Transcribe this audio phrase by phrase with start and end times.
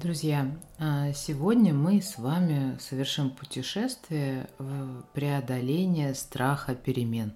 [0.00, 7.34] Друзья, а, сегодня мы с вами совершим путешествие в преодоление страха перемен.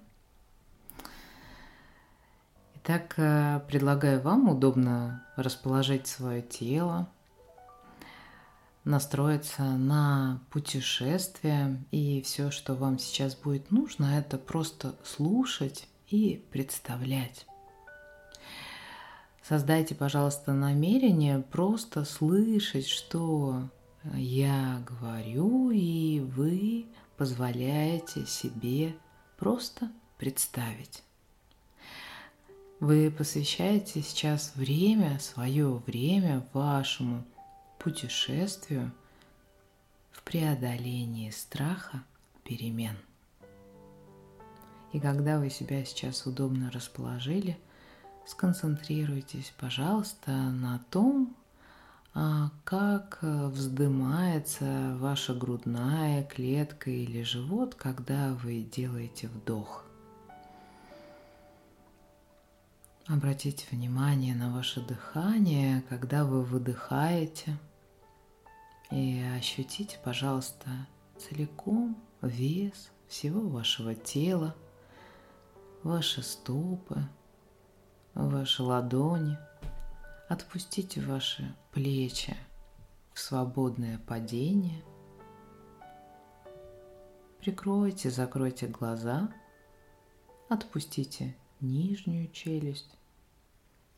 [2.77, 7.07] Итак, а, предлагаю вам удобно расположить свое тело,
[8.85, 17.47] настроиться на путешествие, и все, что вам сейчас будет нужно, это просто слушать и представлять.
[19.47, 23.69] Создайте, пожалуйста, намерение просто слышать, что
[24.15, 26.87] я говорю, и вы
[27.19, 28.97] позволяете себе
[29.37, 31.03] просто представить.
[32.81, 37.23] Вы посвящаете сейчас время, свое время вашему
[37.79, 38.93] путешествию
[40.11, 42.03] в преодолении страха
[42.45, 42.97] перемен.
[44.95, 47.59] И когда вы себя сейчас удобно расположили–
[48.27, 51.37] сконцентрируйтесь, пожалуйста, на том,
[52.15, 59.85] а, как вздымается ваша грудная клетка или живот, когда вы делаете вдох.
[63.07, 67.59] Обратите внимание на ваше дыхание, когда вы выдыхаете.
[68.91, 70.71] И ощутите, пожалуйста,
[71.19, 74.55] целиком вес всего вашего тела,
[75.83, 77.07] ваши стопы,
[78.15, 79.37] ваши ладони,
[80.29, 82.37] отпустите ваши плечи
[83.13, 84.83] в свободное падение.
[87.41, 89.33] Прикройте, закройте глаза,
[90.49, 92.97] отпустите нижнюю челюсть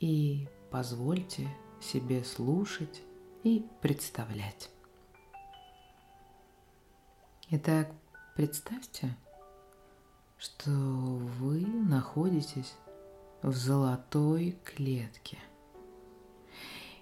[0.01, 1.49] и позвольте
[1.81, 3.03] себе слушать
[3.45, 4.71] и представлять.
[7.51, 7.93] Итак,
[8.35, 9.17] представьте,
[10.37, 12.75] что вы находитесь
[13.43, 15.39] в золотой клетке.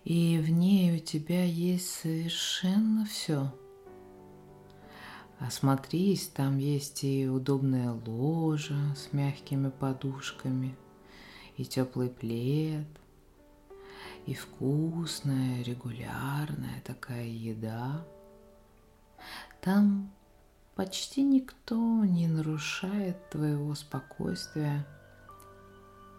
[0.05, 3.55] И в ней у тебя есть совершенно все.
[5.39, 10.77] Осмотрись, там есть и удобная ложа с мягкими подушками,
[11.57, 12.87] и теплый плед,
[14.27, 18.05] и вкусная, регулярная такая еда.
[19.61, 20.13] Там
[20.75, 24.87] почти никто не нарушает твоего спокойствия–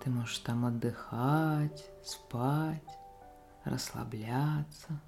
[0.06, 3.00] ты можешь там отдыхать, спать,
[3.64, 5.02] расслабляться.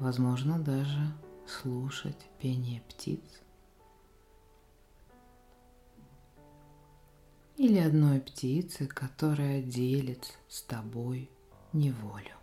[0.00, 1.14] Возможно, даже
[1.46, 3.22] слушать пение птиц.
[7.56, 11.30] Или одной птицы, которая делит с тобой
[11.72, 12.34] неволю.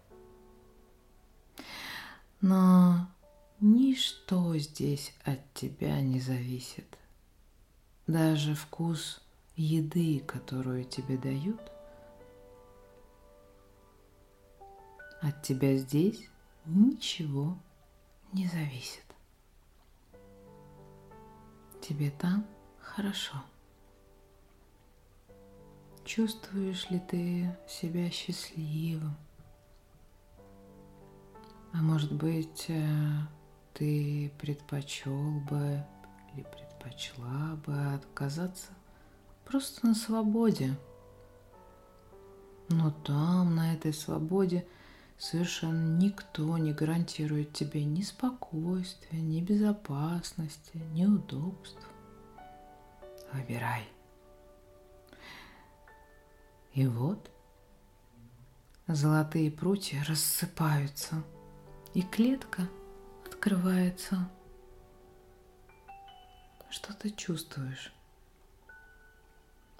[2.39, 3.09] Но
[3.59, 6.97] ничто здесь от тебя не зависит.
[8.07, 9.24] Даже вкус
[9.55, 11.71] еды, которую тебе дают,
[15.21, 16.29] от тебя здесь
[16.65, 17.57] ничего
[18.33, 19.03] не зависит.
[21.81, 22.45] Тебе там
[22.79, 23.37] хорошо.
[26.03, 29.15] Чувствуешь ли ты себя счастливым?
[31.73, 32.87] А может быть, э,
[33.73, 35.83] ты предпочел бы
[36.33, 38.71] или предпочла бы отказаться
[39.45, 40.75] просто на свободе.
[42.69, 44.67] Но там, на этой свободе,
[45.17, 51.87] совершенно никто не гарантирует тебе ни спокойствия, ни безопасности, ни удобств.
[53.31, 53.87] Выбирай.
[56.73, 57.31] И вот
[58.87, 61.23] золотые прутья рассыпаются,
[61.93, 62.67] и клетка
[63.25, 64.29] открывается.
[66.69, 67.94] Что ты чувствуешь?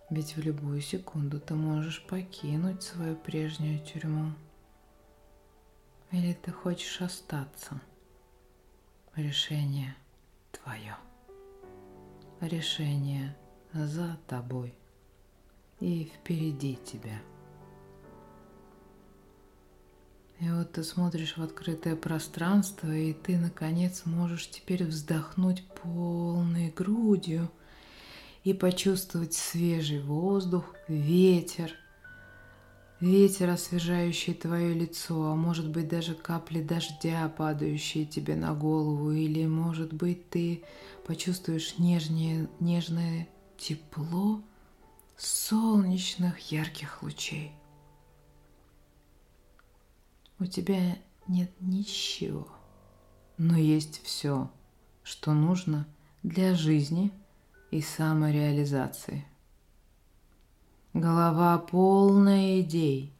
[0.09, 4.33] Ведь в любую секунду ты можешь покинуть свою прежнюю тюрьму.
[6.11, 7.81] Или ты хочешь остаться?
[9.15, 9.95] Решение
[10.51, 10.95] твое.
[12.39, 13.35] Решение
[13.73, 14.75] за тобой
[15.79, 17.19] и впереди тебя.
[20.39, 27.49] И вот ты смотришь в открытое пространство, и ты, наконец, можешь теперь вздохнуть полной грудью–
[28.45, 31.73] и почувствовать свежий воздух, ветер,
[32.99, 39.47] ветер, освежающий твое лицо, а может быть даже капли дождя, падающие тебе на голову, или
[39.47, 40.63] может быть ты
[41.07, 43.27] почувствуешь нежнее, нежное
[43.57, 44.43] тепло
[45.17, 47.51] солнечных ярких лучей.
[50.37, 52.47] У тебя нет ничего,
[53.39, 54.51] но есть все,
[55.01, 55.87] что нужно
[56.21, 57.11] для жизни–
[57.75, 59.25] и самореализации.
[60.93, 63.13] Голова полная идей,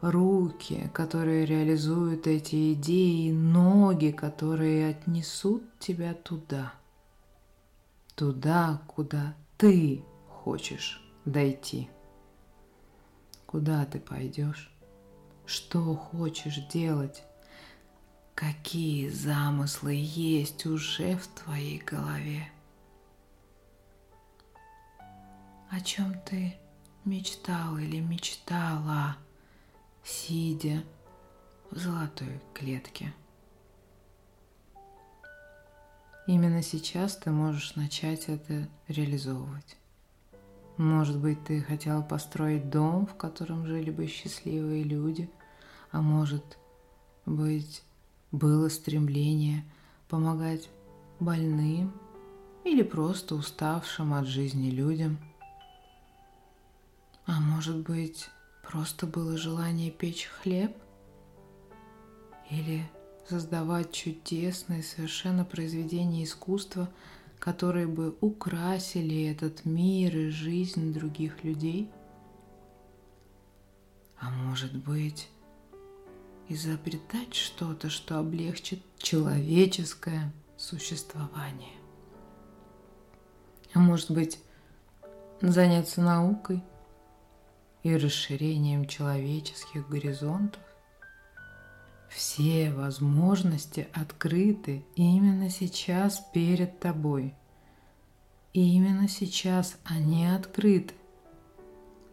[0.00, 6.74] руки, которые реализуют эти идеи, ноги, которые отнесут тебя туда,
[8.14, 11.90] туда, куда ты хочешь дойти.
[13.46, 14.72] Куда ты пойдешь?
[15.44, 17.24] Что хочешь делать?
[18.36, 22.48] Какие замыслы есть уже в твоей голове?
[25.72, 26.54] О чем ты
[27.06, 29.16] мечтал или мечтала,
[30.04, 30.84] сидя
[31.70, 33.14] в золотой клетке?
[36.26, 39.78] Именно сейчас ты можешь начать это реализовывать.
[40.76, 45.30] Может быть, ты хотела построить дом, в котором жили бы счастливые люди,
[45.90, 46.58] а может
[47.24, 47.82] быть,
[48.30, 49.64] было стремление
[50.10, 50.68] помогать
[51.18, 51.94] больным
[52.62, 55.16] или просто уставшим от жизни людям.
[57.26, 58.28] А может быть,
[58.62, 60.76] просто было желание печь хлеб
[62.50, 62.88] или
[63.28, 66.88] создавать чудесные совершенно произведения искусства,
[67.38, 71.90] которые бы украсили этот мир и жизнь других людей?
[74.18, 75.28] А может быть,
[76.48, 81.76] изобретать что-то, что облегчит человеческое существование?
[83.74, 84.40] А может быть,
[85.40, 86.62] заняться наукой
[87.82, 90.62] и расширением человеческих горизонтов?
[92.08, 97.34] Все возможности открыты именно сейчас перед тобой.
[98.52, 100.94] И именно сейчас они открыты.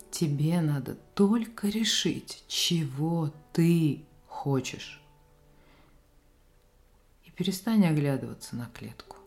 [0.09, 5.01] Тебе надо только решить, чего ты хочешь.
[7.25, 9.17] И перестань оглядываться на клетку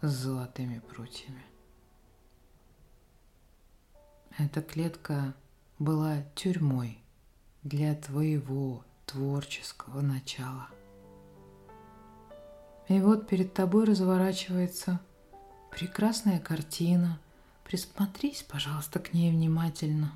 [0.00, 1.44] с золотыми прутьями.
[4.38, 5.34] Эта клетка
[5.78, 6.98] была тюрьмой
[7.62, 10.68] для твоего творческого начала.
[12.88, 15.00] И вот перед тобой разворачивается
[15.70, 17.20] прекрасная картина.
[17.64, 20.12] Присмотрись, пожалуйста, к ней внимательно.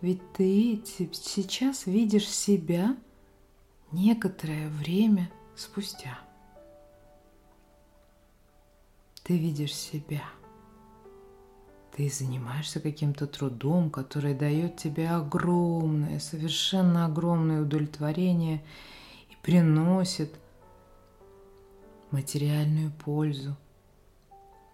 [0.00, 2.96] Ведь ты сейчас видишь себя
[3.92, 6.18] некоторое время спустя.
[9.22, 10.24] Ты видишь себя–
[11.94, 18.64] ты занимаешься каким-то трудом, который дает тебе огромное, совершенно огромное удовлетворение
[19.30, 20.34] и приносит
[22.10, 23.56] материальную пользу.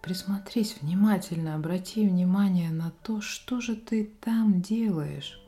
[0.01, 5.41] Присмотрись внимательно, обрати внимание на то, что же ты там делаешь.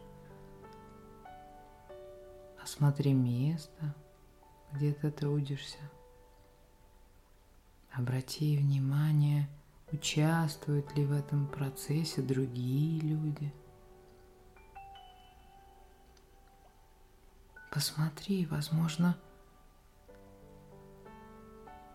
[2.62, 3.96] Осмотри место,
[4.74, 5.80] где ты трудишься.
[7.94, 9.48] Обрати внимание–
[9.92, 13.54] Участвуют ли в этом процессе другие люди?
[17.72, 19.18] Посмотри, возможно,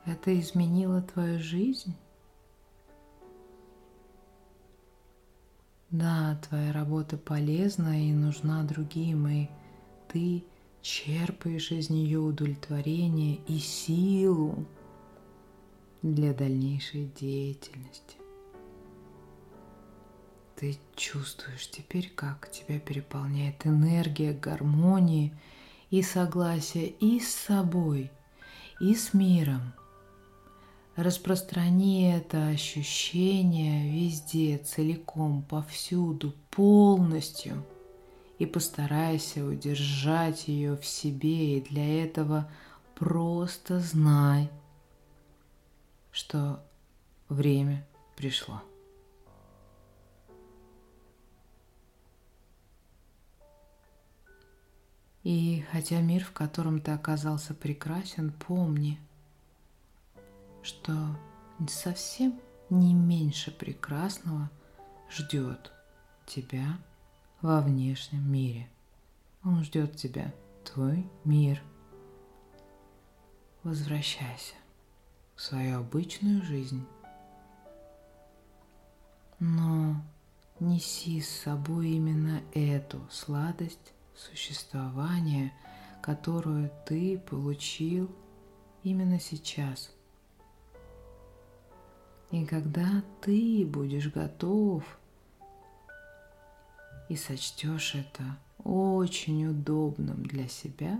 [0.04, 1.94] это изменило твою жизнь?
[5.90, 9.48] Да, твоя работа полезна и нужна другим, и
[10.08, 10.44] ты
[10.82, 14.66] черпаешь из нее удовлетворение и силу
[16.14, 18.16] для дальнейшей деятельности.
[20.54, 25.32] Ты чувствуешь теперь, как тебя переполняет энергия гармонии
[25.90, 28.10] и согласия и с собой,
[28.80, 29.74] и с миром.
[30.94, 37.62] Распространи это ощущение везде, целиком, повсюду, полностью.
[38.38, 42.50] И постарайся удержать ее в себе, и для этого
[42.94, 44.50] просто знай–
[46.16, 46.64] что
[47.28, 48.62] время пришло.
[55.24, 58.98] И хотя мир, в котором ты оказался прекрасен, помни,
[60.62, 60.94] что
[61.68, 64.50] совсем не меньше прекрасного
[65.10, 65.70] ждет
[66.24, 66.78] тебя
[67.42, 68.70] во внешнем мире.
[69.44, 70.32] Он ждет тебя,
[70.64, 71.62] твой мир.
[73.62, 74.54] Возвращайся
[75.36, 76.84] в свою обычную жизнь.
[79.38, 79.96] Но
[80.58, 85.52] неси с собой именно эту сладость существования,
[86.00, 88.10] которую ты получил
[88.82, 89.92] именно сейчас.
[92.30, 94.82] И когда ты будешь готов
[97.08, 98.24] и сочтешь это
[98.64, 100.98] очень удобным для себя,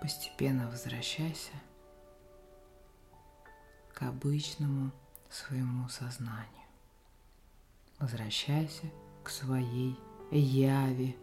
[0.00, 1.52] постепенно возвращайся
[3.96, 4.92] к обычному
[5.28, 6.46] своему сознанию.
[7.98, 8.92] Возвращайся
[9.24, 9.98] к своей
[10.30, 11.16] яве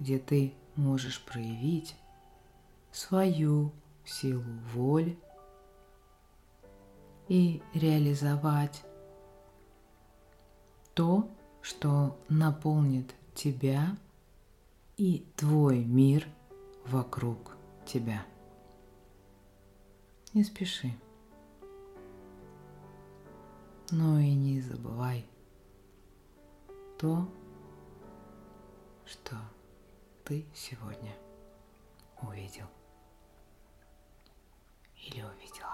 [0.00, 1.94] где ты можешь проявить
[2.90, 3.70] свою
[4.04, 5.16] силу воли
[7.28, 8.82] и реализовать
[10.94, 11.28] то,
[11.62, 13.96] что наполнит тебя
[14.96, 16.26] и твой мир
[16.86, 17.56] вокруг
[17.86, 18.24] тебя.
[20.32, 20.94] Не спеши.
[23.92, 25.26] Но и не забывай
[26.96, 27.28] то,
[29.04, 29.36] что
[30.24, 31.12] ты сегодня
[32.22, 32.66] увидел
[34.96, 35.69] или увидела.